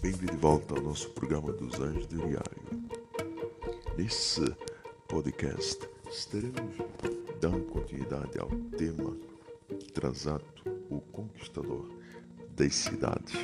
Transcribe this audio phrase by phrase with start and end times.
[0.00, 2.62] Bem-vindo de volta ao nosso programa dos Anjos do Diário.
[3.96, 4.54] Nesse
[5.08, 6.76] podcast estaremos
[7.40, 9.16] dando continuidade ao tema
[9.92, 11.90] Transato, o Conquistador
[12.56, 13.34] das Cidades,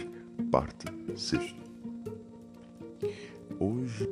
[0.52, 0.86] parte
[1.16, 1.56] 6.
[3.58, 4.08] Hoje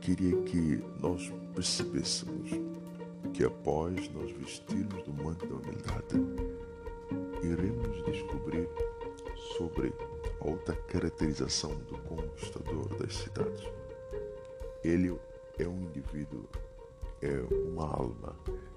[0.00, 2.50] queria que nós percebêssemos
[3.34, 6.14] que após nós vestirmos do manto da humildade,
[7.42, 8.68] iremos descobrir
[9.58, 9.92] sobre
[10.40, 13.64] a outra caracterização do conquistador das cidades.
[14.82, 15.14] Ele
[15.58, 16.48] é um indivíduo,
[17.20, 18.34] é uma alma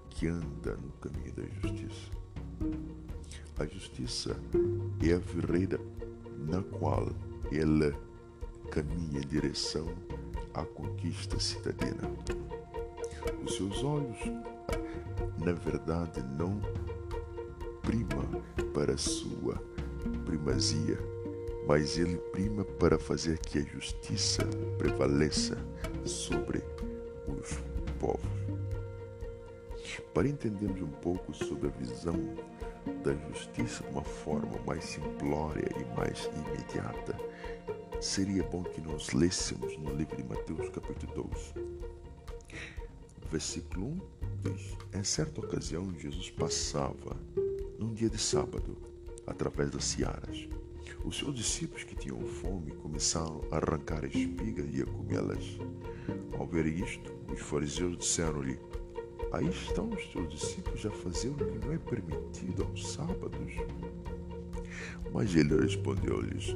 [0.09, 2.12] que anda no caminho da justiça.
[3.58, 4.36] A justiça
[5.02, 5.80] é a vereda
[6.48, 7.09] na qual
[7.52, 7.95] ele
[8.70, 9.88] caminha em direção
[10.53, 12.11] à conquista cidadina.
[13.45, 14.17] Os seus olhos,
[15.38, 16.59] na verdade, não
[17.81, 18.23] prima
[18.73, 19.61] para sua
[20.25, 20.98] primazia,
[21.67, 24.44] mas ele prima para fazer que a justiça
[24.78, 25.58] prevaleça
[26.05, 26.64] sobre
[27.28, 27.59] os
[28.00, 28.44] povos.
[30.14, 32.16] Para entendermos um pouco sobre a visão
[33.03, 37.17] da justiça de uma forma mais simplória e mais imediata,
[38.02, 41.73] seria bom que nós lêssemos no livro de Mateus, capítulo 12.
[43.31, 47.17] Versículo 1 diz: Em certa ocasião, Jesus passava
[47.80, 48.77] num dia de sábado,
[49.25, 50.48] através das searas.
[51.03, 55.58] Os seus discípulos que tinham fome começaram a arrancar espigas e a comê-las.
[56.38, 58.59] Ao ver isto, os fariseus disseram-lhe:
[59.31, 63.53] Aí estão os teus discípulos a fazer o que não é permitido aos sábados.
[65.14, 66.55] Mas ele respondeu-lhes: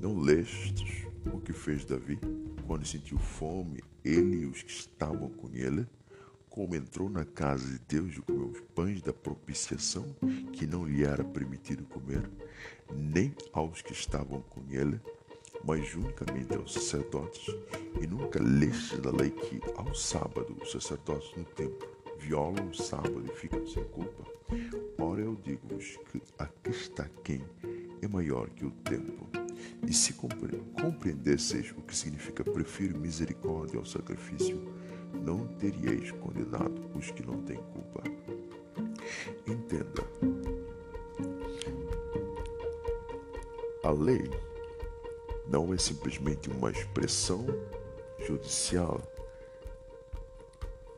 [0.00, 2.18] Não lestes o que fez Davi
[2.66, 5.86] quando sentiu fome, ele e os que estavam com ele?
[6.58, 10.04] Como entrou na casa de Deus e comeu os pães da propiciação,
[10.52, 12.28] que não lhe era permitido comer,
[12.92, 15.00] nem aos que estavam com ele,
[15.64, 17.46] mas unicamente aos sacerdotes,
[18.00, 21.88] e nunca leste da lei que, ao sábado, os sacerdotes no templo
[22.18, 24.24] violam o sábado e ficam sem culpa?
[24.98, 27.40] Ora, eu digo-vos que aqui está quem
[28.02, 29.28] é maior que o templo.
[29.86, 34.60] E se compreendesseis o que significa prefiro misericórdia ao sacrifício,
[35.14, 38.02] não teríeis condenado os que não têm culpa.
[39.46, 40.04] Entenda,
[43.84, 44.30] a lei
[45.48, 47.46] não é simplesmente uma expressão
[48.26, 49.00] judicial,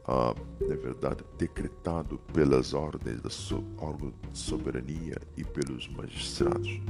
[0.06, 6.81] ah, na verdade, decretado pelas ordens da so órgão de soberania e pelos magistrados.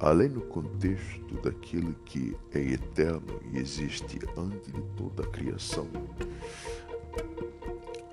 [0.00, 5.88] Além no contexto daquilo que é eterno e existe antes de toda a criação,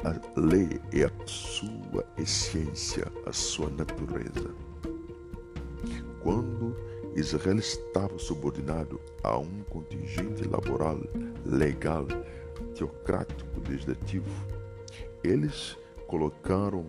[0.03, 4.53] a lei é a sua essência, a sua natureza.
[6.21, 6.75] Quando
[7.15, 10.99] Israel estava subordinado a um contingente laboral,
[11.45, 12.07] legal,
[12.75, 14.29] teocrático, legislativo,
[15.23, 15.77] eles
[16.07, 16.85] colocaram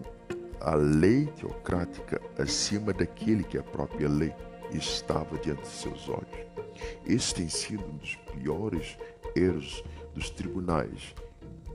[0.62, 4.32] a lei teocrática acima daquele que a própria lei
[4.72, 6.46] estava diante de seus olhos.
[7.04, 8.96] Este tem sido um dos piores
[9.34, 9.82] erros
[10.14, 11.14] dos tribunais,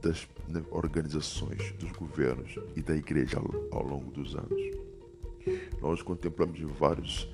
[0.01, 0.27] das
[0.71, 4.61] organizações, dos governos e da igreja ao, longo dos anos.
[5.81, 7.29] Nós contemplamos vários,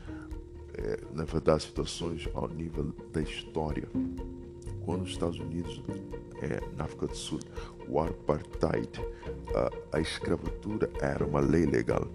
[0.73, 3.87] é, na verdade, situações ao nível da história.
[4.85, 5.81] Quando os Estados Unidos,
[6.41, 7.39] é, na África do Sul,
[7.87, 8.89] o apartheid,
[9.55, 12.07] a, a escravatura era uma lei legal.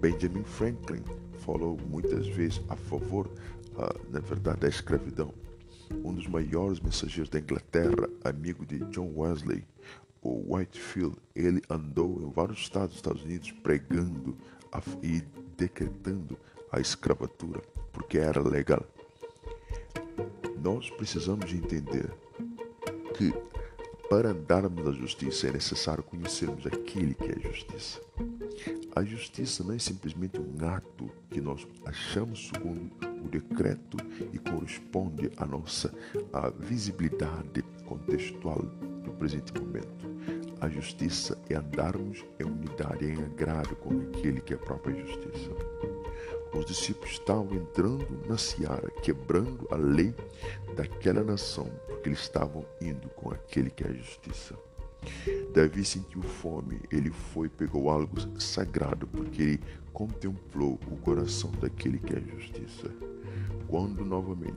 [0.00, 1.02] Benjamin Franklin
[1.38, 3.30] falou muitas vezes a favor,
[4.10, 5.32] na verdade, da escravidão.
[6.04, 9.64] Um dos maiores mensageiros da Inglaterra, amigo de John Wesley,
[10.22, 14.36] o Whitefield, ele andou em vários estados dos Estados Unidos pregando
[14.72, 15.22] a, e
[15.56, 16.36] decretando
[16.72, 17.62] a escravatura,
[17.92, 18.84] porque era legal.
[20.66, 22.12] Nós precisamos entender
[23.16, 23.32] que
[24.10, 28.00] para andarmos na justiça é necessário conhecermos aquele que é justiça.
[28.96, 32.90] A justiça não é simplesmente um ato que nós achamos segundo
[33.24, 33.96] o decreto
[34.32, 35.94] e corresponde à nossa
[36.32, 38.60] à visibilidade contextual
[39.04, 40.04] do presente momento.
[40.60, 45.95] A justiça é andarmos em unidade, em agrado com aquele que é a própria justiça.
[46.56, 50.14] Os discípulos estavam entrando na seara, quebrando a lei
[50.74, 54.56] daquela nação, porque eles estavam indo com aquele que é a justiça.
[55.52, 59.60] Davi sentiu fome, ele foi pegou algo sagrado, porque ele
[59.92, 62.90] contemplou o coração daquele que é justiça.
[63.68, 64.56] Quando novamente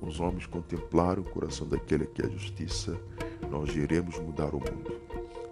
[0.00, 2.96] os homens contemplaram o coração daquele que é justiça,
[3.50, 5.00] nós iremos mudar o mundo,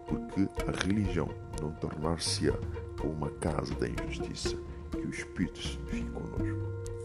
[0.07, 1.29] porque a religião
[1.61, 2.55] não tornar-se-á
[3.03, 4.57] uma casa da injustiça,
[5.01, 7.00] que o Espírito fique conosco.